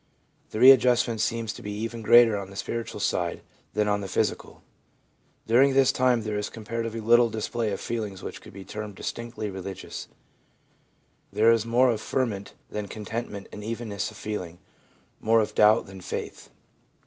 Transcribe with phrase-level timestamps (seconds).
[0.49, 3.41] The readjustment seems to be even greater on the spiritual side
[3.75, 4.63] than on the physical.
[5.45, 9.51] During this time there is comparatively little display of feelings which could be termed distinctly
[9.51, 10.07] religious;
[11.31, 14.57] there is more of ferment than contentment and evenness of feeling,
[15.19, 16.49] more of doubt than faith.